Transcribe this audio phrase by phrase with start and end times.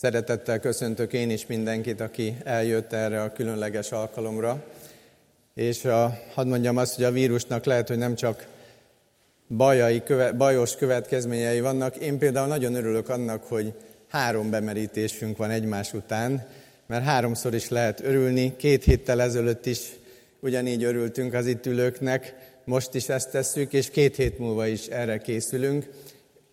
[0.00, 4.64] Szeretettel köszöntök én is mindenkit, aki eljött erre a különleges alkalomra.
[5.54, 8.46] És a, hadd mondjam azt, hogy a vírusnak lehet, hogy nem csak
[9.48, 11.96] bajai, köve, bajos következményei vannak.
[11.96, 13.72] Én például nagyon örülök annak, hogy
[14.08, 16.46] három bemerítésünk van egymás után,
[16.86, 18.56] mert háromszor is lehet örülni.
[18.56, 19.80] Két héttel ezelőtt is
[20.40, 25.18] ugyanígy örültünk az itt ülőknek, most is ezt tesszük, és két hét múlva is erre
[25.18, 25.88] készülünk,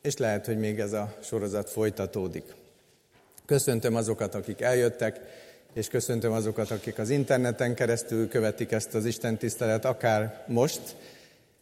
[0.01, 2.43] és lehet, hogy még ez a sorozat folytatódik.
[3.45, 5.19] Köszöntöm azokat, akik eljöttek,
[5.73, 10.95] és köszöntöm azokat, akik az interneten keresztül követik ezt az Isten tisztelet, akár most,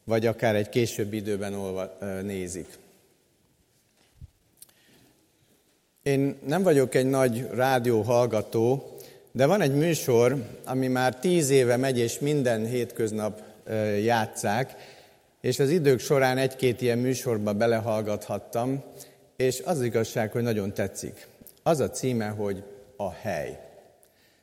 [0.04, 2.68] vagy akár egy későbbi időben olva, nézik.
[6.04, 8.98] Én nem vagyok egy nagy rádió hallgató,
[9.32, 13.42] de van egy műsor, ami már tíz éve megy, és minden hétköznap
[14.04, 14.76] játszák,
[15.42, 18.84] és az idők során egy-két ilyen műsorba belehallgathattam,
[19.36, 21.28] és az igazság, hogy nagyon tetszik.
[21.64, 22.64] Az a címe, hogy
[22.98, 23.60] a hely.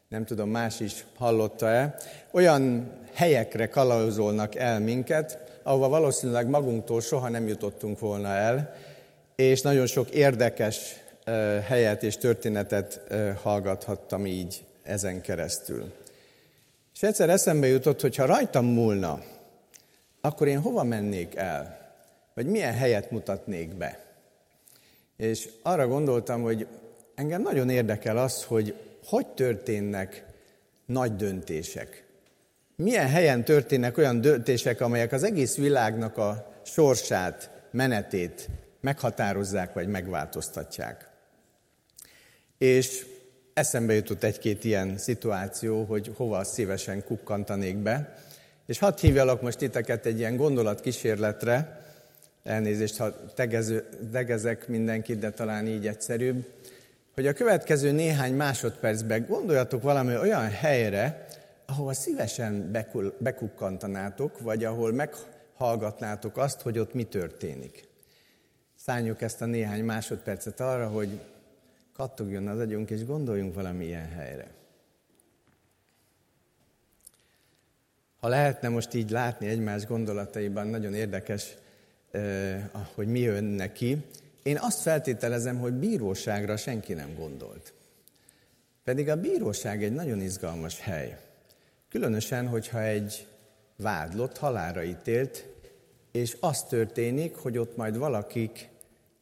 [0.09, 1.97] Nem tudom, más is hallotta-e.
[2.31, 8.75] Olyan helyekre kalauzolnak el minket, ahova valószínűleg magunktól soha nem jutottunk volna el,
[9.37, 10.97] és nagyon sok érdekes
[11.67, 13.01] helyet és történetet
[13.43, 15.93] hallgathattam így ezen keresztül.
[16.95, 19.23] És egyszer eszembe jutott, hogy ha rajtam múlna,
[20.21, 21.79] akkor én hova mennék el?
[22.35, 23.99] Vagy milyen helyet mutatnék be?
[25.17, 26.67] És arra gondoltam, hogy
[27.21, 30.25] engem nagyon érdekel az, hogy hogy történnek
[30.87, 32.05] nagy döntések.
[32.77, 38.49] Milyen helyen történnek olyan döntések, amelyek az egész világnak a sorsát, menetét
[38.81, 41.09] meghatározzák vagy megváltoztatják.
[42.59, 43.07] És
[43.55, 48.17] eszembe jutott egy-két ilyen szituáció, hogy hova szívesen kukkantanék be.
[48.67, 51.85] És hadd hívjalak most titeket egy ilyen gondolatkísérletre,
[52.45, 56.45] elnézést, ha tegező, tegezek mindenkit, de talán így egyszerűbb,
[57.15, 61.27] hogy a következő néhány másodpercben gondoljatok valami olyan helyre,
[61.67, 62.71] ahova szívesen
[63.19, 67.89] bekukkantanátok, vagy ahol meghallgatnátok azt, hogy ott mi történik.
[68.77, 71.21] Szálljuk ezt a néhány másodpercet arra, hogy
[71.93, 74.51] kattogjon az agyunk, és gondoljunk valamilyen helyre.
[78.21, 81.57] Ha lehetne most így látni egymás gondolataiban, nagyon érdekes,
[82.11, 84.05] eh, hogy mi jön neki.
[84.43, 87.73] Én azt feltételezem, hogy bíróságra senki nem gondolt.
[88.85, 91.19] Pedig a bíróság egy nagyon izgalmas hely.
[91.89, 93.27] Különösen, hogyha egy
[93.77, 95.47] vádlott halára ítélt,
[96.13, 98.69] és az történik, hogy ott majd valakik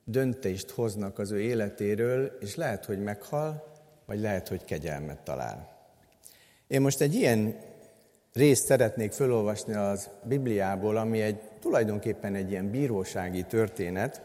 [0.05, 3.73] döntést hoznak az ő életéről, és lehet, hogy meghal,
[4.07, 5.77] vagy lehet, hogy kegyelmet talál.
[6.67, 7.57] Én most egy ilyen
[8.33, 14.23] részt szeretnék felolvasni az Bibliából, ami egy tulajdonképpen egy ilyen bírósági történet.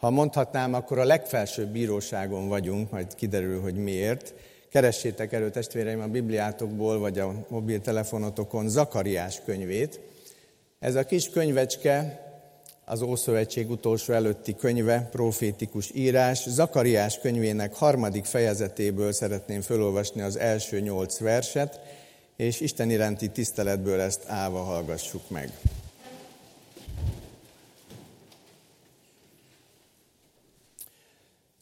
[0.00, 4.34] Ha mondhatnám, akkor a legfelsőbb bíróságon vagyunk, majd kiderül, hogy miért.
[4.70, 10.00] Keressétek elő testvéreim a Bibliátokból, vagy a mobiltelefonotokon Zakariás könyvét.
[10.78, 12.24] Ez a kis könyvecske
[12.84, 16.48] az Ószövetség utolsó előtti könyve, profétikus írás.
[16.48, 21.80] Zakariás könyvének harmadik fejezetéből szeretném felolvasni az első nyolc verset,
[22.36, 25.50] és Isten iránti tiszteletből ezt állva hallgassuk meg.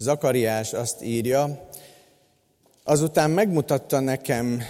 [0.01, 1.69] Zakariás azt írja,
[2.85, 4.63] azután megmutatta nekem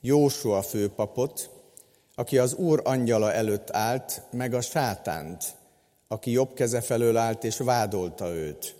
[0.00, 1.50] Jósua főpapot,
[2.14, 5.44] aki az Úr angyala előtt állt, meg a sátánt,
[6.08, 8.74] aki jobb keze felől állt és vádolta őt.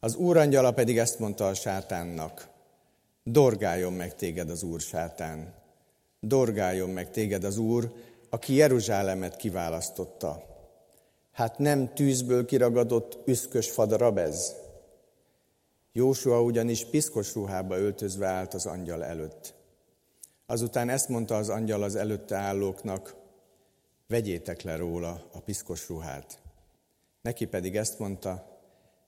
[0.00, 2.48] Az úrangyala pedig ezt mondta a sátánnak,
[3.22, 5.54] dorgáljon meg téged az úr sátán,
[6.20, 7.92] dorgáljon meg téged az úr,
[8.30, 10.42] aki Jeruzsálemet kiválasztotta.
[11.32, 14.62] Hát nem tűzből kiragadott üszkös fadarab ez?
[15.96, 19.54] Jósua ugyanis piszkos ruhába öltözve állt az angyal előtt.
[20.46, 23.16] Azután ezt mondta az angyal az előtte állóknak,
[24.06, 26.42] vegyétek le róla a piszkos ruhát.
[27.22, 28.60] Neki pedig ezt mondta,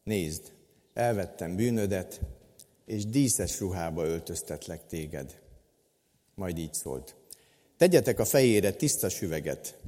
[0.04, 0.52] nézd,
[0.94, 2.20] elvettem bűnödet,
[2.84, 5.40] és díszes ruhába öltöztetlek téged.
[6.34, 7.16] Majd így szólt.
[7.76, 9.78] Tegyetek a fejére tiszta süveget.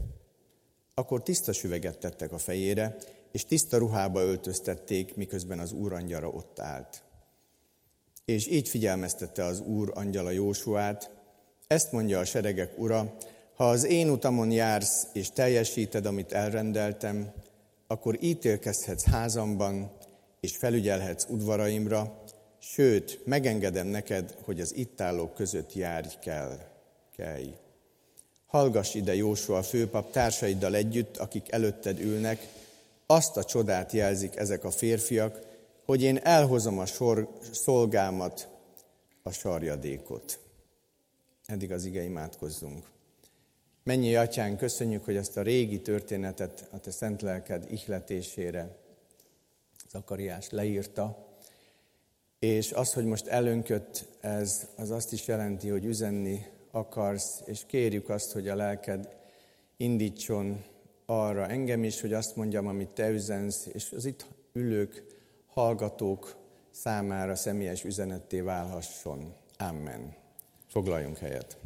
[0.94, 2.96] Akkor tiszta süveget tettek a fejére,
[3.38, 7.02] és tiszta ruhába öltöztették, miközben az úr angyala ott állt.
[8.24, 11.10] És így figyelmeztette az úr angyala Jósuát,
[11.66, 13.16] ezt mondja a seregek ura,
[13.54, 17.32] ha az én utamon jársz, és teljesíted, amit elrendeltem,
[17.86, 19.90] akkor ítélkezhetsz házamban,
[20.40, 22.22] és felügyelhetsz udvaraimra,
[22.58, 26.58] sőt, megengedem neked, hogy az itt állók között járj kell.
[27.16, 27.54] Kelj.
[28.46, 32.56] Hallgass ide Jósua főpap társaiddal együtt, akik előtted ülnek,
[33.10, 35.40] azt a csodát jelzik ezek a férfiak,
[35.84, 38.48] hogy én elhozom a sor, szolgámat,
[39.22, 40.38] a sarjadékot.
[41.46, 42.84] Eddig az ige imádkozzunk.
[43.82, 48.76] Mennyi atyán, köszönjük, hogy ezt a régi történetet a te szent lelked ihletésére
[49.90, 51.26] Zakariás leírta,
[52.38, 58.08] és az, hogy most elönkött, ez az azt is jelenti, hogy üzenni akarsz, és kérjük
[58.08, 59.16] azt, hogy a lelked
[59.76, 60.64] indítson
[61.10, 65.04] arra engem is, hogy azt mondjam, amit te üzensz, és az itt ülők,
[65.46, 66.36] hallgatók
[66.70, 69.34] számára személyes üzenetté válhasson.
[69.58, 70.14] Amen.
[70.70, 71.56] Foglaljunk helyet.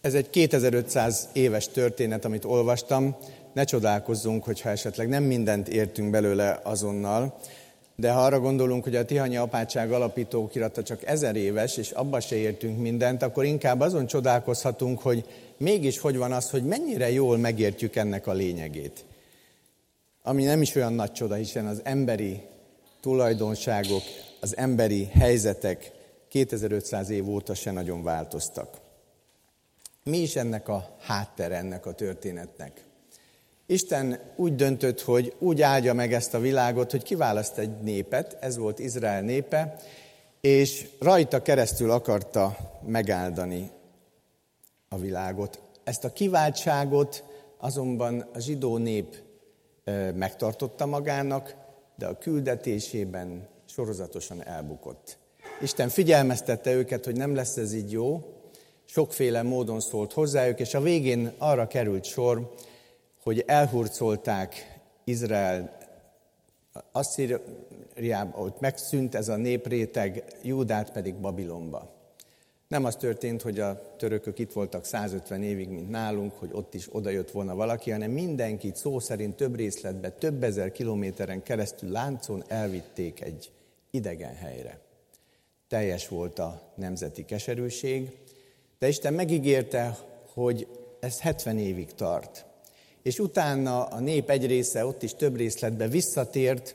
[0.00, 3.16] Ez egy 2500 éves történet, amit olvastam.
[3.52, 7.40] Ne csodálkozzunk, hogyha esetleg nem mindent értünk belőle azonnal,
[8.00, 12.36] de ha arra gondolunk, hogy a Tihanyi Apátság alapítókirata csak ezer éves, és abba se
[12.36, 15.24] értünk mindent, akkor inkább azon csodálkozhatunk, hogy
[15.56, 19.04] mégis hogy van az, hogy mennyire jól megértjük ennek a lényegét.
[20.22, 22.42] Ami nem is olyan nagy csoda, hiszen az emberi
[23.00, 24.02] tulajdonságok,
[24.40, 25.92] az emberi helyzetek
[26.28, 28.76] 2500 év óta se nagyon változtak.
[30.04, 32.84] Mi is ennek a háttere ennek a történetnek?
[33.70, 38.56] Isten úgy döntött, hogy úgy áldja meg ezt a világot, hogy kiválaszt egy népet, ez
[38.56, 39.76] volt Izrael népe,
[40.40, 42.56] és rajta keresztül akarta
[42.86, 43.70] megáldani
[44.88, 45.60] a világot.
[45.84, 47.24] Ezt a kiváltságot
[47.58, 49.16] azonban a zsidó nép
[50.14, 51.54] megtartotta magának,
[51.96, 55.18] de a küldetésében sorozatosan elbukott.
[55.60, 58.22] Isten figyelmeztette őket, hogy nem lesz ez így jó,
[58.84, 62.54] sokféle módon szólt hozzájuk, és a végén arra került sor,
[63.22, 65.78] hogy elhurcolták Izrael
[66.92, 71.98] Asszíriába, hogy megszűnt ez a népréteg, Júdát pedig Babilonba.
[72.68, 76.94] Nem az történt, hogy a törökök itt voltak 150 évig, mint nálunk, hogy ott is
[76.94, 83.20] odajött volna valaki, hanem mindenkit szó szerint több részletbe, több ezer kilométeren keresztül láncon elvitték
[83.20, 83.50] egy
[83.90, 84.80] idegen helyre.
[85.68, 88.18] Teljes volt a nemzeti keserűség,
[88.78, 89.98] de Isten megígérte,
[90.32, 90.66] hogy
[91.00, 92.44] ez 70 évig tart.
[93.02, 96.74] És utána a nép egy része ott is több részletbe visszatért,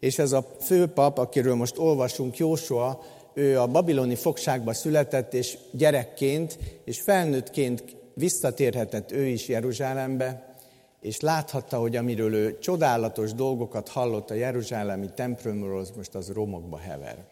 [0.00, 3.02] és ez a főpap, akiről most olvasunk, Jósua,
[3.34, 10.54] ő a babiloni fogságba született, és gyerekként és felnőttként visszatérhetett ő is Jeruzsálembe,
[11.00, 16.78] és láthatta, hogy amiről ő csodálatos dolgokat hallott a jeruzsálemi templomról, az most az romokba
[16.78, 17.24] hever.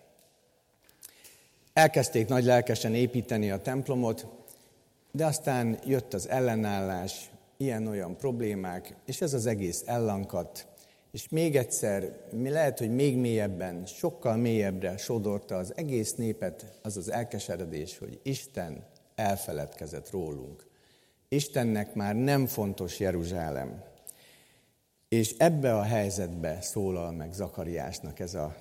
[1.72, 4.26] Elkezdték nagy lelkesen építeni a templomot,
[5.12, 10.66] de aztán jött az ellenállás, ilyen-olyan problémák, és ez az egész ellankadt,
[11.12, 16.96] és még egyszer, mi lehet, hogy még mélyebben, sokkal mélyebbre sodorta az egész népet az
[16.96, 18.84] az elkeseredés, hogy Isten
[19.14, 20.66] elfeledkezett rólunk.
[21.28, 23.82] Istennek már nem fontos Jeruzsálem.
[25.08, 28.54] És ebbe a helyzetbe szólal meg Zakariásnak ez, a,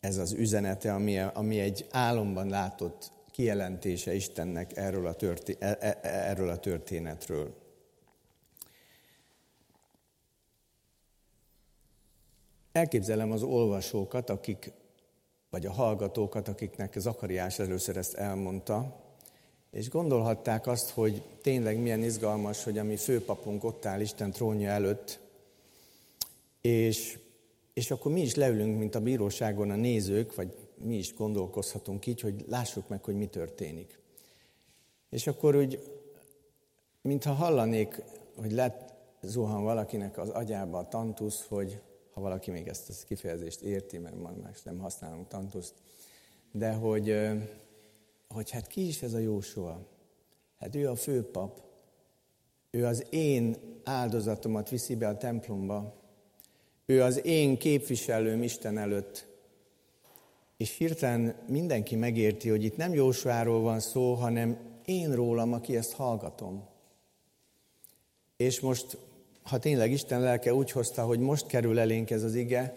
[0.00, 5.98] ez az üzenete, ami, ami egy álomban látott kijelentése Istennek erről a, történ, e, e,
[6.02, 7.54] erről a történetről.
[12.78, 14.72] Elképzelem az olvasókat, akik,
[15.50, 19.00] vagy a hallgatókat, akiknek Zakariás először ezt elmondta,
[19.70, 24.70] és gondolhatták azt, hogy tényleg milyen izgalmas, hogy a mi főpapunk ott áll Isten trónja
[24.70, 25.20] előtt,
[26.60, 27.18] és,
[27.74, 32.20] és akkor mi is leülünk, mint a bíróságon a nézők, vagy mi is gondolkozhatunk így,
[32.20, 33.98] hogy lássuk meg, hogy mi történik.
[35.10, 35.82] És akkor úgy,
[37.02, 38.02] mintha hallanék,
[38.36, 41.80] hogy lett zuhan valakinek az agyába a tantusz, hogy
[42.18, 45.74] ha valaki még ezt a kifejezést érti, mert ma más nem használunk tantuszt,
[46.52, 47.16] de hogy,
[48.28, 49.86] hogy hát ki is ez a Jósua?
[50.58, 51.62] Hát ő a főpap,
[52.70, 55.94] ő az én áldozatomat viszi be a templomba,
[56.86, 59.26] ő az én képviselőm Isten előtt,
[60.56, 65.92] és hirtelen mindenki megérti, hogy itt nem Jósuáról van szó, hanem én rólam, aki ezt
[65.92, 66.66] hallgatom.
[68.36, 68.98] És most
[69.48, 72.74] ha tényleg Isten lelke úgy hozta, hogy most kerül elénk ez az ige,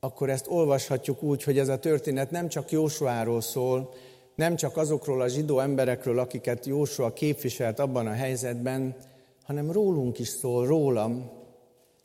[0.00, 3.92] akkor ezt olvashatjuk úgy, hogy ez a történet nem csak Jósuáról szól,
[4.34, 8.96] nem csak azokról a zsidó emberekről, akiket Jósua képviselt abban a helyzetben,
[9.42, 11.30] hanem rólunk is szól, rólam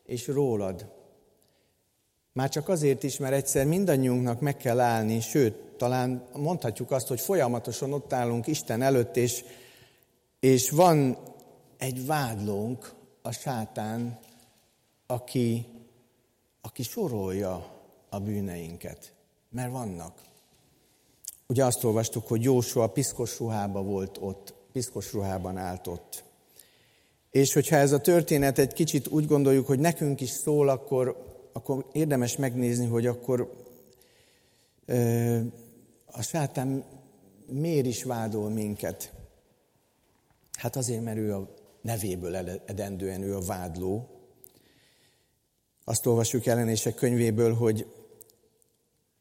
[0.06, 0.86] és rólad.
[2.34, 7.22] Már csak azért is, mert egyszer mindannyiunknak meg kell állni, sőt, talán mondhatjuk azt, hogy
[7.22, 9.44] folyamatosan ott állunk Isten előtt, és,
[10.40, 11.18] és van
[11.78, 12.95] egy vádlónk,
[13.25, 14.20] a sátán,
[15.08, 15.65] aki,
[16.62, 19.13] aki sorolja a bűneinket,
[19.50, 20.22] mert vannak.
[21.48, 26.24] Ugye azt olvastuk, hogy Jósua piszkos ruhába volt ott, piszkos ruhában állt ott.
[27.32, 31.86] És hogyha ez a történet egy kicsit úgy gondoljuk, hogy nekünk is szól, akkor, akkor
[31.91, 33.53] érdemes megnézni, hogy akkor
[34.86, 35.39] ö,
[36.05, 36.84] a sátán
[37.46, 39.13] miért is vádol minket.
[40.51, 44.10] Hát azért, mert ő a nevéből edendően ő a vádló.
[45.84, 47.94] Azt olvassuk jelenések könyvéből, hogy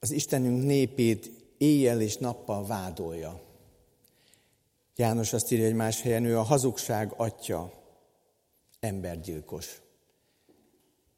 [0.00, 3.42] az Istenünk népét éjjel és nappal vádolja.
[4.96, 7.72] János azt írja egy más helyen, ő a hazugság atya,
[8.80, 9.82] embergyilkos.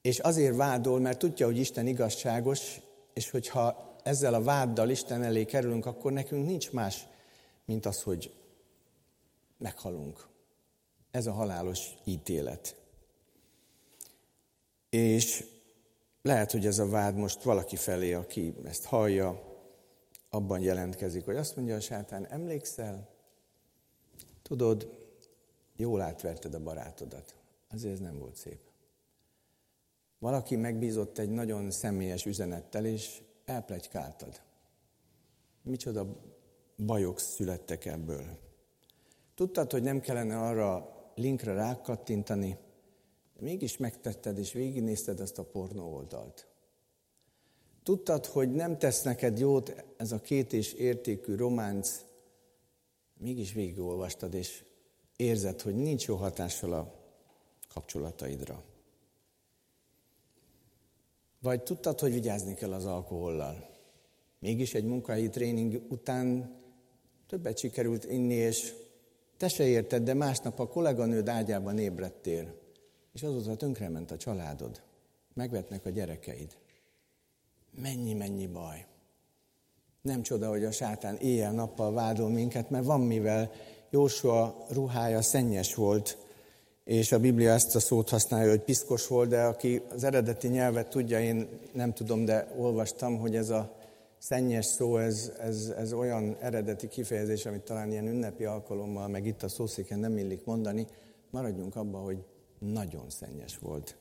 [0.02, 2.80] És azért vádol, mert tudja, hogy Isten igazságos,
[3.12, 7.06] és hogyha ezzel a váddal Isten elé kerülünk, akkor nekünk nincs más,
[7.64, 8.34] mint az, hogy
[9.58, 10.34] meghalunk.
[11.16, 12.76] Ez a halálos ítélet.
[14.90, 15.44] És
[16.22, 19.42] lehet, hogy ez a vád most valaki felé, aki ezt hallja,
[20.30, 23.08] abban jelentkezik, hogy azt mondja a sátán, emlékszel,
[24.42, 24.98] tudod,
[25.76, 27.34] jól átverted a barátodat.
[27.70, 28.60] Azért ez nem volt szép.
[30.18, 34.40] Valaki megbízott egy nagyon személyes üzenettel, és elplegykáltad.
[35.62, 36.06] Micsoda
[36.86, 38.38] bajok születtek ebből.
[39.34, 42.58] Tudtad, hogy nem kellene arra linkre rákattintani,
[43.40, 46.46] mégis megtetted, és végignézted azt a pornó oldalt.
[47.82, 52.04] Tudtad, hogy nem tesz neked jót ez a két és értékű románc,
[53.18, 54.64] mégis végigolvastad, és
[55.16, 56.94] érzed, hogy nincs jó hatással a
[57.68, 58.64] kapcsolataidra.
[61.40, 63.68] Vagy tudtad, hogy vigyázni kell az alkohollal.
[64.38, 66.54] Mégis egy munkahelyi tréning után
[67.26, 68.74] többet sikerült inni, és
[69.36, 72.54] te se érted, de másnap a kolléganőd ágyában ébredtél,
[73.12, 74.82] és azóta tönkrement a családod.
[75.34, 76.56] Megvetnek a gyerekeid.
[77.82, 78.86] Mennyi-mennyi baj.
[80.02, 83.50] Nem csoda, hogy a sátán éjjel-nappal vádol minket, mert van mivel
[83.90, 86.18] Jósua ruhája szennyes volt,
[86.84, 90.88] és a Biblia ezt a szót használja, hogy piszkos volt, de aki az eredeti nyelvet
[90.88, 93.76] tudja, én nem tudom, de olvastam, hogy ez a
[94.18, 99.42] szennyes szó, ez, ez, ez olyan eredeti kifejezés, amit talán ilyen ünnepi alkalommal, meg itt
[99.42, 100.86] a szószéken nem illik mondani,
[101.30, 102.24] maradjunk abban, hogy
[102.58, 103.96] nagyon szennyes volt.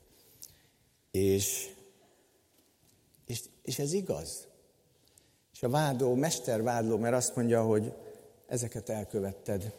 [1.10, 1.74] És,
[3.26, 4.46] és, és ez igaz.
[5.52, 7.92] És a vádó, mestervádló, mert azt mondja, hogy
[8.46, 9.72] ezeket elkövetted.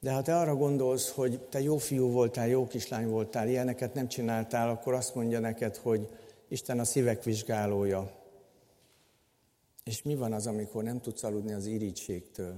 [0.00, 4.08] De ha te arra gondolsz, hogy te jó fiú voltál, jó kislány voltál, ilyeneket nem
[4.08, 6.08] csináltál, akkor azt mondja neked, hogy
[6.48, 8.23] Isten a szívek vizsgálója.
[9.84, 12.54] És mi van az, amikor nem tudsz aludni az irítségtől,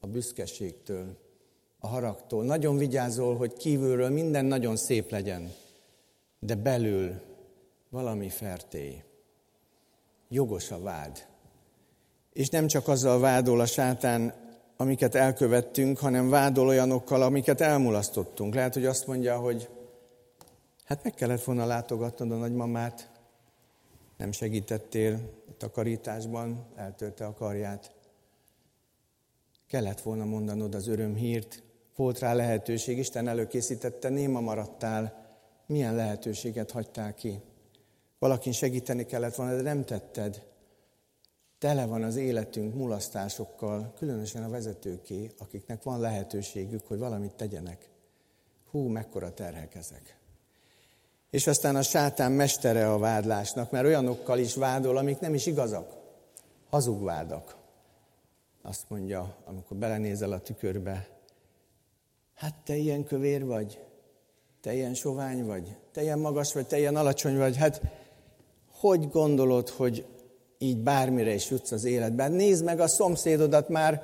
[0.00, 1.16] a büszkeségtől,
[1.78, 2.44] a haragtól?
[2.44, 5.52] Nagyon vigyázol, hogy kívülről minden nagyon szép legyen,
[6.38, 7.20] de belül
[7.90, 9.02] valami fertély.
[10.28, 11.26] Jogos a vád.
[12.32, 14.34] És nem csak azzal vádol a sátán,
[14.76, 18.54] amiket elkövettünk, hanem vádol olyanokkal, amiket elmulasztottunk.
[18.54, 19.68] Lehet, hogy azt mondja, hogy
[20.84, 23.10] hát meg kellett volna látogatnod a nagymamát,
[24.18, 25.14] nem segítettél
[25.48, 27.92] a takarításban, eltörte a karját.
[29.66, 31.62] Kellett volna mondanod az örömhírt,
[31.96, 35.26] volt rá lehetőség, Isten előkészítette, néma maradtál,
[35.66, 37.40] milyen lehetőséget hagytál ki.
[38.18, 40.46] Valakin segíteni kellett volna, de nem tetted.
[41.58, 47.90] Tele van az életünk mulasztásokkal, különösen a vezetőké, akiknek van lehetőségük, hogy valamit tegyenek.
[48.70, 50.17] Hú, mekkora terhek ezek.
[51.30, 55.96] És aztán a sátán mestere a vádlásnak, mert olyanokkal is vádol, amik nem is igazak.
[56.70, 57.56] Hazugvádak.
[58.62, 61.08] Azt mondja, amikor belenézel a tükörbe,
[62.34, 63.78] hát te ilyen kövér vagy,
[64.60, 67.80] te ilyen sovány vagy, te ilyen magas vagy, te ilyen alacsony vagy, hát
[68.70, 70.04] hogy gondolod, hogy
[70.58, 72.32] így bármire is jutsz az életben.
[72.32, 74.02] Nézd meg a szomszédodat már,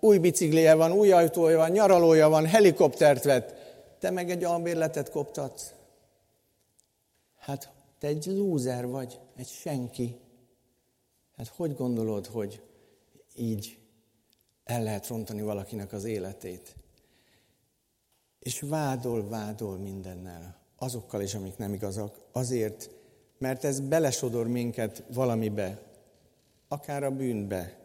[0.00, 3.54] új biciklije van, új ajtója van, nyaralója van, helikoptert vett.
[4.00, 5.75] Te meg egy albérletet koptatsz.
[7.46, 10.16] Hát te egy lúzer vagy, egy senki.
[11.36, 12.62] Hát hogy gondolod, hogy
[13.36, 13.78] így
[14.64, 16.76] el lehet rontani valakinek az életét?
[18.38, 22.90] És vádol, vádol mindennel, azokkal is, amik nem igazak, azért,
[23.38, 25.82] mert ez belesodor minket valamibe,
[26.68, 27.78] akár a bűnbe,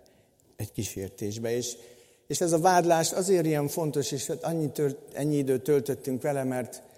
[0.55, 1.51] egy kísértésbe.
[1.51, 1.77] És,
[2.27, 6.43] és ez a vádlás azért ilyen fontos, és hát annyi, tört, ennyi időt töltöttünk vele,
[6.43, 6.89] mert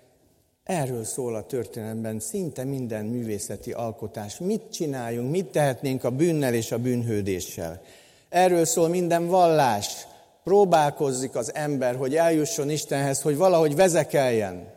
[0.64, 4.40] erről szól a történelemben szinte minden művészeti alkotás.
[4.40, 7.82] Mit csináljunk, mit tehetnénk a bűnnel és a bűnhődéssel.
[8.30, 10.08] Erről szól minden vallás.
[10.44, 14.72] Próbálkozzik az ember, hogy eljusson Istenhez, hogy valahogy vezekeljen.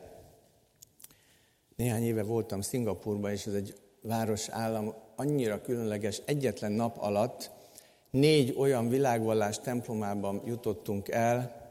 [1.76, 7.50] Néhány éve voltam Szingapurban, és ez egy város állam annyira különleges, egyetlen nap alatt
[8.10, 11.65] négy olyan világvallás templomában jutottunk el,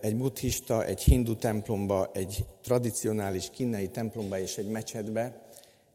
[0.00, 5.42] egy buddhista, egy hindu templomba, egy tradicionális kínai templomba és egy mecsetbe,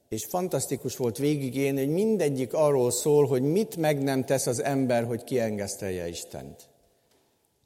[0.09, 5.03] és fantasztikus volt végigélni, hogy mindegyik arról szól, hogy mit meg nem tesz az ember,
[5.03, 6.69] hogy kiengesztelje Istent.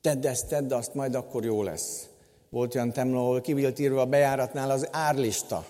[0.02, 2.08] Tedd ezt, tedd azt, majd akkor jó lesz.
[2.50, 5.66] Volt olyan templom, ahol ki írva a bejáratnál az árlista.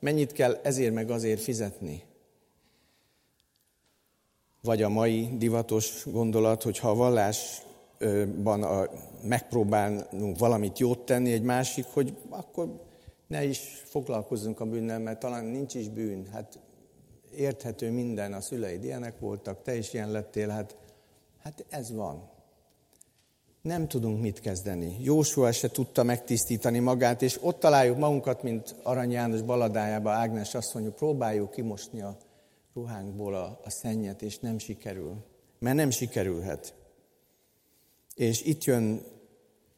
[0.00, 2.02] Mennyit kell ezért meg azért fizetni.
[4.62, 6.94] Vagy a mai divatos gondolat, hogy ha a
[8.04, 8.88] vallásban a,
[9.22, 12.82] megpróbálunk valamit jót tenni, egy másik, hogy akkor
[13.26, 16.26] ne is foglalkozzunk a bűnnel, mert talán nincs is bűn.
[16.32, 16.58] Hát
[17.36, 20.76] érthető minden, a szüleid ilyenek voltak, te is ilyen lettél, hát,
[21.42, 22.32] hát ez van.
[23.62, 24.96] Nem tudunk mit kezdeni.
[25.00, 30.92] Jósua se tudta megtisztítani magát, és ott találjuk magunkat, mint Arany János baladájába Ágnes mondja,
[30.92, 32.16] próbáljuk kimosni a
[32.74, 35.16] ruhánkból a, a szennyet, és nem sikerül.
[35.58, 36.74] Mert nem sikerülhet.
[38.14, 39.02] És itt jön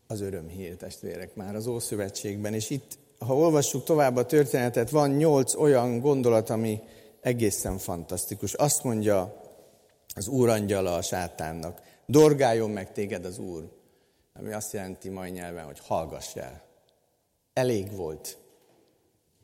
[0.06, 5.54] az örömhír, testvérek, már az Ószövetségben, és itt ha olvassuk tovább a történetet, van nyolc
[5.54, 6.80] olyan gondolat, ami
[7.20, 8.54] egészen fantasztikus.
[8.54, 9.40] Azt mondja
[10.14, 13.72] az úr angyala a sátánnak, dorgáljon meg téged az úr,
[14.32, 16.64] ami azt jelenti mai nyelven, hogy hallgass el.
[17.52, 18.38] Elég volt.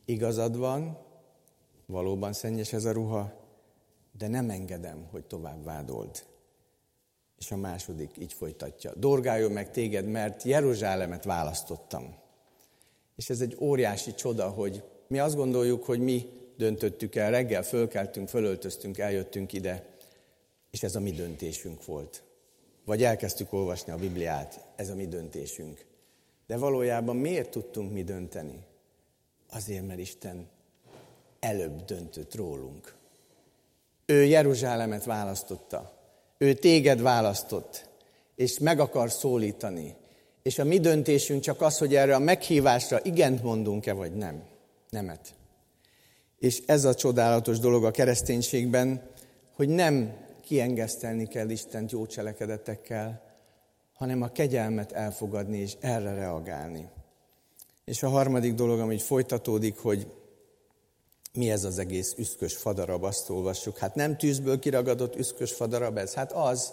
[0.04, 0.98] Igazad van,
[1.86, 3.32] valóban szennyes ez a ruha,
[4.18, 6.24] de nem engedem, hogy tovább vádold.
[7.42, 8.92] És a második így folytatja.
[8.94, 12.14] Dorgáljon meg téged, mert Jeruzsálemet választottam.
[13.16, 18.28] És ez egy óriási csoda, hogy mi azt gondoljuk, hogy mi döntöttük el, reggel fölkeltünk,
[18.28, 19.86] fölöltöztünk, eljöttünk ide,
[20.70, 22.22] és ez a mi döntésünk volt.
[22.84, 25.84] Vagy elkezdtük olvasni a Bibliát, ez a mi döntésünk.
[26.46, 28.66] De valójában miért tudtunk mi dönteni?
[29.50, 30.48] Azért, mert Isten
[31.40, 32.94] előbb döntött rólunk.
[34.06, 36.00] Ő Jeruzsálemet választotta.
[36.42, 37.88] Ő téged választott,
[38.34, 39.94] és meg akar szólítani.
[40.42, 44.42] És a mi döntésünk csak az, hogy erre a meghívásra igent mondunk-e, vagy nem.
[44.90, 45.34] Nemet.
[46.38, 49.02] És ez a csodálatos dolog a kereszténységben,
[49.52, 53.22] hogy nem kiengesztelni kell Istent jó cselekedetekkel,
[53.92, 56.88] hanem a kegyelmet elfogadni és erre reagálni.
[57.84, 60.06] És a harmadik dolog, ami folytatódik, hogy
[61.34, 63.78] mi ez az egész üszkös fadarab, azt olvassuk.
[63.78, 66.72] Hát nem tűzből kiragadott üszkös fadarab ez, hát az,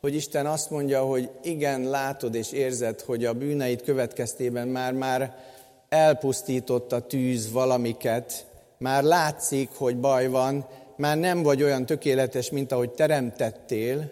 [0.00, 5.44] hogy Isten azt mondja, hogy igen, látod és érzed, hogy a bűneid következtében már-már
[5.88, 8.46] elpusztított a tűz valamiket,
[8.78, 14.10] már látszik, hogy baj van, már nem vagy olyan tökéletes, mint ahogy teremtettél,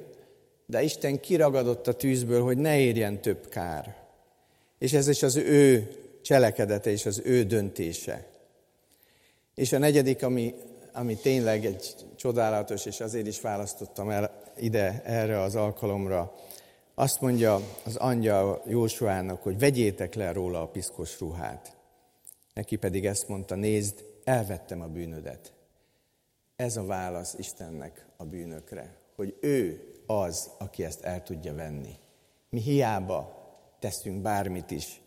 [0.66, 3.94] de Isten kiragadott a tűzből, hogy ne érjen több kár.
[4.78, 5.90] És ez is az ő
[6.22, 8.31] cselekedete és az ő döntése.
[9.54, 10.54] És a negyedik, ami,
[10.92, 16.34] ami tényleg egy csodálatos, és azért is választottam el ide erre az alkalomra,
[16.94, 21.76] azt mondja az angyal Jósuának, hogy vegyétek le róla a piszkos ruhát.
[22.54, 25.52] Neki pedig ezt mondta, nézd, elvettem a bűnödet.
[26.56, 31.94] Ez a válasz Istennek a bűnökre, hogy ő az, aki ezt el tudja venni.
[32.48, 33.40] Mi hiába
[33.78, 35.01] teszünk bármit is,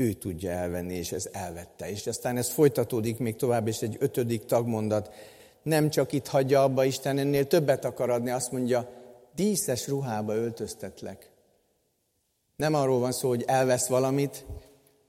[0.00, 1.90] ő tudja elvenni, és ez elvette.
[1.90, 5.10] És aztán ez folytatódik még tovább, és egy ötödik tagmondat,
[5.62, 8.88] nem csak itt hagyja abba Isten, ennél többet akar adni, azt mondja,
[9.34, 11.30] díszes ruhába öltöztetlek.
[12.56, 14.44] Nem arról van szó, hogy elvesz valamit,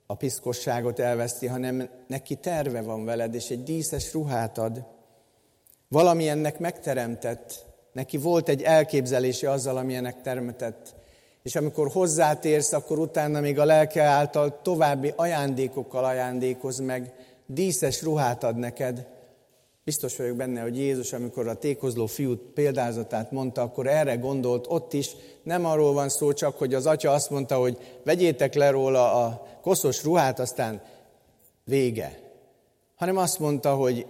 [0.06, 4.86] a piszkosságot elveszti, hanem neki terve van veled, és egy díszes ruhát ad.
[5.88, 10.96] Valamilyennek megteremtett, neki volt egy elképzelése azzal, amilyenek teremtett.
[11.44, 17.14] És amikor hozzátérsz, akkor utána még a lelke által további ajándékokkal ajándékoz meg,
[17.46, 19.06] díszes ruhát ad neked,
[19.84, 24.94] Biztos vagyok benne, hogy Jézus, amikor a tékozló fiút példázatát mondta, akkor erre gondolt ott
[24.94, 25.10] is.
[25.44, 29.48] Nem arról van szó csak, hogy az atya azt mondta, hogy vegyétek le róla a
[29.62, 30.82] koszos ruhát, aztán
[31.64, 32.20] vége.
[32.96, 34.06] Hanem azt mondta, hogy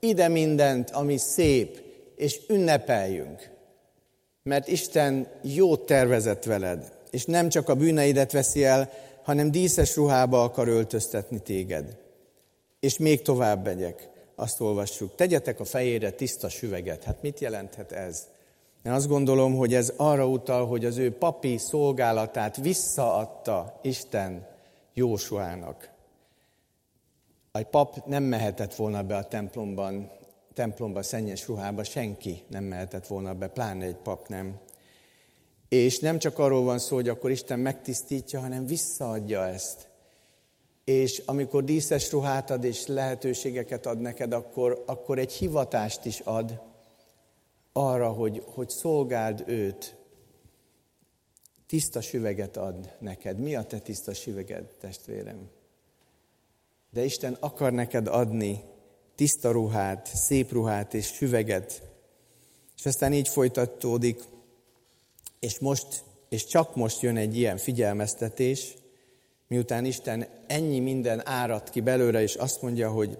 [0.00, 1.82] ide mindent, ami szép,
[2.16, 3.50] és ünnepeljünk.
[4.48, 8.90] Mert Isten jót tervezett veled, és nem csak a bűneidet veszi el,
[9.22, 11.96] hanem díszes ruhába akar öltöztetni téged.
[12.80, 17.04] És még tovább megyek azt olvassuk, tegyetek a fejére tiszta süveget.
[17.04, 18.28] Hát mit jelenthet ez?
[18.84, 24.46] Én azt gondolom, hogy ez arra utal, hogy az ő papi szolgálatát visszaadta Isten
[24.94, 25.90] Jósuának.
[27.52, 30.10] A pap nem mehetett volna be a templomban,
[30.54, 34.60] templomba szennyes ruhába, senki nem mehetett volna be, pláne egy pap nem.
[35.68, 39.92] És nem csak arról van szó, hogy akkor Isten megtisztítja, hanem visszaadja ezt
[40.84, 46.60] és amikor díszes ruhát ad és lehetőségeket ad neked, akkor, akkor egy hivatást is ad
[47.72, 49.96] arra, hogy, hogy szolgáld őt
[51.66, 53.38] tiszta süveget ad neked.
[53.38, 55.50] Mi a te tiszta süveged, testvérem?
[56.90, 58.64] De Isten akar neked adni
[59.14, 61.82] tiszta ruhát, szép ruhát és süveget.
[62.76, 64.22] És aztán így folytatódik,
[65.38, 68.74] és most, és csak most jön egy ilyen figyelmeztetés,
[69.48, 73.18] miután Isten ennyi minden árat ki belőle, és azt mondja, hogy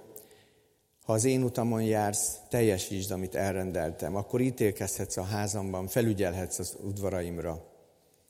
[1.04, 7.64] ha az én utamon jársz, teljesítsd, amit elrendeltem, akkor ítélkezhetsz a házamban, felügyelhetsz az udvaraimra.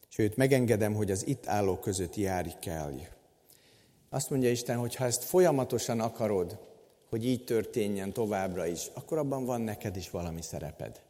[0.09, 3.01] Sőt, megengedem, hogy az itt állók között járj kell.
[4.11, 6.59] Azt mondja Isten, hogy ha ezt folyamatosan akarod,
[7.15, 11.01] hogy így történjen továbbra is, akkor abban van neked is valami szereped.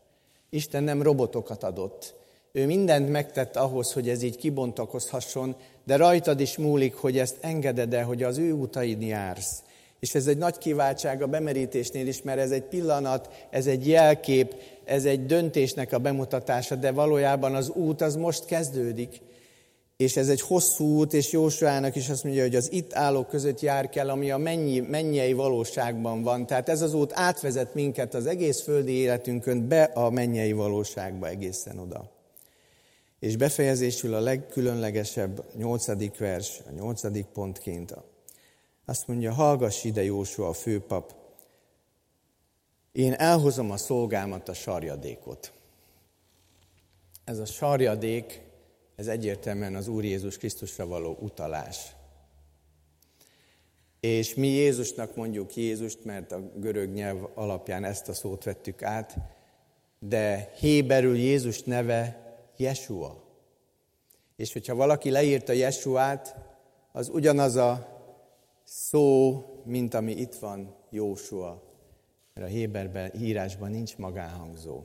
[0.50, 2.14] Isten nem robotokat adott.
[2.52, 7.94] Ő mindent megtett ahhoz, hogy ez így kibontakozhasson, de rajtad is múlik, hogy ezt engeded
[7.94, 9.62] el, hogy az ő utaid jársz.
[10.00, 14.54] És ez egy nagy kiváltság a bemerítésnél is, mert ez egy pillanat, ez egy jelkép,
[14.84, 19.20] ez egy döntésnek a bemutatása, de valójában az út az most kezdődik.
[20.04, 23.60] És ez egy hosszú út, és Jósuának is azt mondja, hogy az itt állók között
[23.60, 26.46] jár kell, ami a mennyi, mennyei valóságban van.
[26.46, 31.78] Tehát ez az út átvezet minket az egész földi életünkön be a mennyei valóságba egészen
[31.78, 32.10] oda.
[33.20, 37.94] És befejezésül a legkülönlegesebb nyolcadik vers, a nyolcadik pontként
[38.84, 41.14] azt mondja, hallgass ide Jósua a főpap,
[42.92, 45.52] én elhozom a szolgámat, a sarjadékot.
[47.24, 48.43] Ez a sarjadék,
[48.96, 51.96] ez egyértelműen az Úr Jézus Krisztusra való utalás.
[54.00, 59.16] És mi Jézusnak mondjuk Jézust, mert a görög nyelv alapján ezt a szót vettük át,
[59.98, 62.22] de héberül Jézus neve
[62.56, 63.24] Jesua.
[64.36, 66.36] És hogyha valaki leírta Jesuát,
[66.92, 67.94] az ugyanaz a
[68.64, 71.62] szó, mint ami itt van Jósua.
[72.34, 74.82] Mert a Héberben, írásban nincs magánhangzó.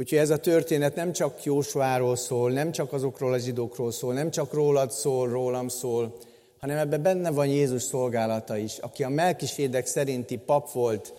[0.00, 4.30] Úgyhogy ez a történet nem csak Jósuáról szól, nem csak azokról a zsidókról szól, nem
[4.30, 6.16] csak rólad szól, rólam szól,
[6.58, 11.14] hanem ebben benne van Jézus szolgálata is, aki a Melkisédek szerinti pap volt,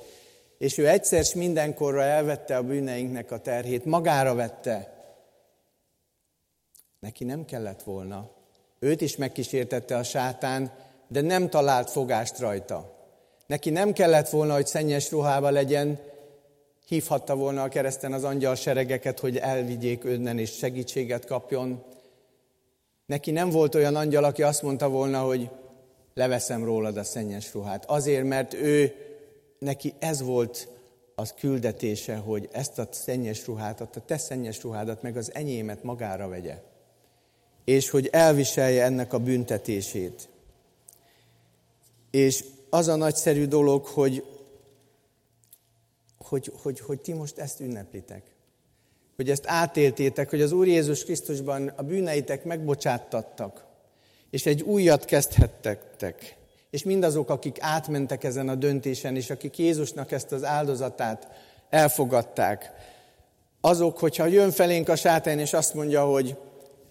[0.57, 4.93] és ő egyszer s mindenkorra elvette a bűneinknek a terhét, magára vette.
[6.99, 8.29] Neki nem kellett volna.
[8.79, 10.73] Őt is megkísértette a sátán,
[11.07, 12.93] de nem talált fogást rajta.
[13.47, 15.99] Neki nem kellett volna, hogy szennyes ruhába legyen,
[16.91, 21.83] hívhatta volna a kereszten az angyal seregeket, hogy elvigyék önnen és segítséget kapjon.
[23.05, 25.49] Neki nem volt olyan angyal, aki azt mondta volna, hogy
[26.13, 27.85] leveszem rólad a szennyes ruhát.
[27.85, 28.93] Azért, mert ő,
[29.59, 30.67] neki ez volt
[31.15, 36.27] az küldetése, hogy ezt a szennyes ruhát, a te szennyes ruhádat, meg az enyémet magára
[36.27, 36.61] vegye.
[37.65, 40.27] És hogy elviselje ennek a büntetését.
[42.09, 44.23] És az a nagyszerű dolog, hogy,
[46.23, 48.23] hogy, hogy, hogy ti most ezt ünneplitek.
[49.15, 53.65] Hogy ezt átéltétek, hogy az Úr Jézus Krisztusban a bűneitek megbocsáttattak,
[54.29, 56.35] és egy újat kezdhettek.
[56.69, 61.27] És mindazok, akik átmentek ezen a döntésen, és akik Jézusnak ezt az áldozatát
[61.69, 62.71] elfogadták,
[63.61, 66.37] azok, hogyha jön felénk a sátán, és azt mondja, hogy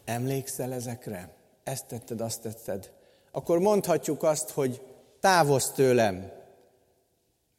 [0.04, 1.30] emlékszel ezekre,
[1.64, 2.90] ezt tetted, azt tetted,
[3.32, 4.80] akkor mondhatjuk azt, hogy
[5.20, 6.30] távozz tőlem,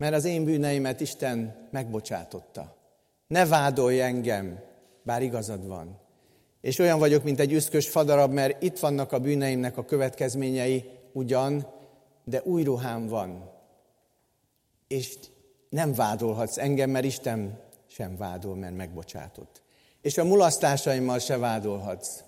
[0.01, 2.75] mert az én bűneimet Isten megbocsátotta.
[3.27, 4.59] Ne vádolj engem,
[5.03, 5.99] bár igazad van.
[6.61, 11.67] És olyan vagyok, mint egy üszkös fadarab, mert itt vannak a bűneimnek a következményei ugyan,
[12.23, 13.51] de új ruhám van.
[14.87, 15.17] És
[15.69, 19.61] nem vádolhatsz engem, mert Isten sem vádol, mert megbocsátott.
[20.01, 22.23] És a mulasztásaimmal se vádolhatsz.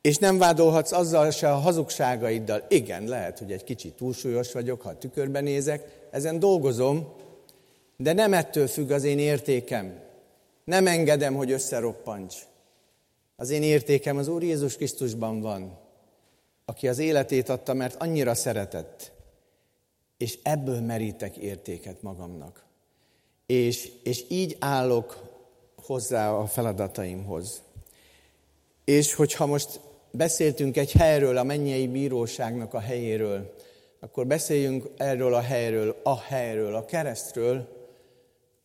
[0.00, 2.64] És nem vádolhatsz azzal se a hazugságaiddal.
[2.68, 7.12] Igen, lehet, hogy egy kicsit túlsúlyos vagyok, ha tükörben nézek, ezen dolgozom,
[7.96, 10.00] de nem ettől függ az én értékem.
[10.64, 12.36] Nem engedem, hogy összeroppancs.
[13.36, 15.78] Az én értékem az Úr Jézus Krisztusban van,
[16.64, 19.12] aki az életét adta, mert annyira szeretett.
[20.16, 22.64] És ebből merítek értéket magamnak.
[23.46, 25.18] És, és így állok
[25.76, 27.62] hozzá a feladataimhoz.
[28.84, 33.54] És hogyha most beszéltünk egy helyről, a mennyei bíróságnak a helyéről,
[34.06, 37.68] akkor beszéljünk erről a helyről, a helyről, a keresztről,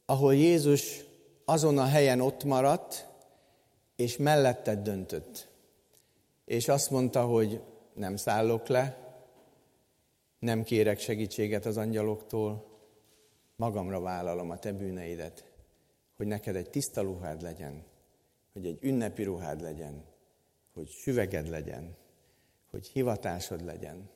[0.05, 1.03] ahol Jézus
[1.45, 3.07] azon a helyen ott maradt,
[3.95, 5.47] és melletted döntött.
[6.45, 7.61] És azt mondta, hogy
[7.93, 8.97] nem szállok le,
[10.39, 12.65] nem kérek segítséget az angyaloktól,
[13.55, 15.45] magamra vállalom a te bűneidet,
[16.17, 17.83] hogy neked egy tiszta ruhád legyen,
[18.53, 20.03] hogy egy ünnepi ruhád legyen,
[20.73, 21.95] hogy süveged legyen,
[22.69, 24.09] hogy hivatásod legyen,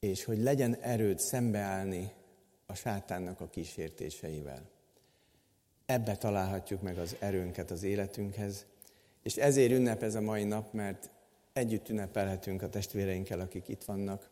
[0.00, 2.12] és hogy legyen erőd szembeállni
[2.66, 4.68] a sátánnak a kísértéseivel.
[5.86, 8.66] Ebbe találhatjuk meg az erőnket az életünkhez,
[9.22, 11.10] És ezért ünnep ez a mai nap, mert
[11.52, 14.28] együtt ünnepelhetünk a testvéreinkkel, akik itt vannak.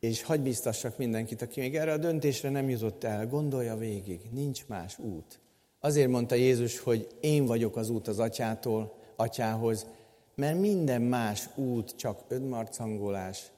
[0.00, 4.66] És hagyj biztassak mindenkit, aki még erre a döntésre nem jutott el, gondolja végig, nincs
[4.66, 5.38] más út.
[5.80, 9.86] Azért mondta Jézus, hogy én vagyok az út az atyától, atyához,
[10.34, 13.50] mert minden más út csak önmarcangolás,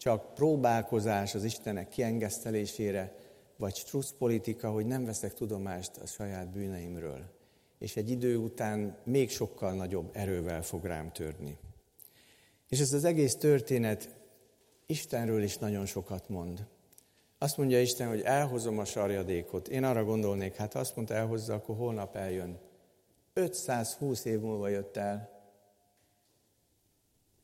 [0.00, 3.14] csak próbálkozás az Istenek kiengesztelésére,
[3.56, 7.24] vagy strusz politika, hogy nem veszek tudomást a saját bűneimről.
[7.78, 11.58] És egy idő után még sokkal nagyobb erővel fog rám törni.
[12.68, 14.16] És ez az egész történet
[14.86, 16.66] Istenről is nagyon sokat mond.
[17.38, 19.68] Azt mondja Isten, hogy elhozom a sarjadékot.
[19.68, 22.58] Én arra gondolnék, hát azt mondta elhozza, akkor holnap eljön.
[23.32, 25.39] 520 év múlva jött el,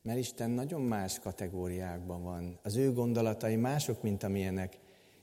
[0.07, 2.59] mert Isten nagyon más kategóriákban van.
[2.63, 4.77] Az ő gondolatai mások, mint amilyenek.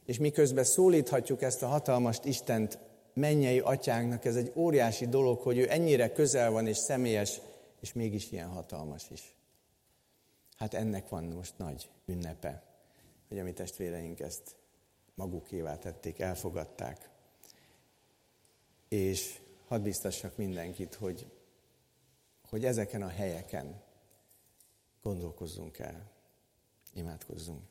[0.05, 2.79] És miközben szólíthatjuk ezt a hatalmas Istent
[3.15, 7.41] mennyei atyánknak, ez egy óriási dolog, hogy ő ennyire közel van és személyes,
[7.81, 9.37] és mégis ilyen hatalmas is.
[10.57, 12.63] Hát ennek van most nagy ünnepe,
[13.29, 14.57] hogy a mi testvéreink ezt
[15.15, 17.11] magukévá tették, elfogadták.
[18.89, 21.31] És hadd biztassak mindenkit, hogy,
[22.49, 23.83] hogy ezeken a helyeken
[25.05, 26.11] gondolkozzunk el,
[26.93, 27.63] imádkozzunk.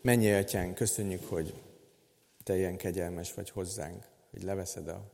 [0.00, 1.62] Mennyi atyán, köszönjük, hogy
[2.42, 5.10] te ilyen kegyelmes vagy hozzánk, hogy leveszed a,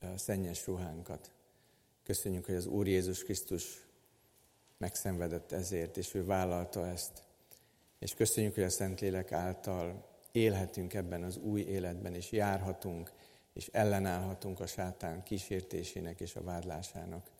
[0.00, 1.30] a szennyes ruhánkat.
[2.02, 3.86] Köszönjük, hogy az Úr Jézus Krisztus
[4.76, 7.22] megszenvedett ezért, és ő vállalta ezt.
[7.98, 13.12] És köszönjük, hogy a Szentlélek által élhetünk ebben az új életben, és járhatunk,
[13.52, 17.38] és ellenállhatunk a sátán kísértésének és a vádlásának.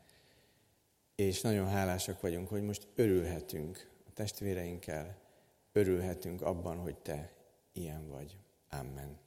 [1.20, 5.16] És nagyon hálásak vagyunk, hogy most örülhetünk a testvéreinkkel,
[5.72, 7.32] örülhetünk abban, hogy Te
[7.72, 8.36] ilyen vagy.
[8.70, 9.18] Amen.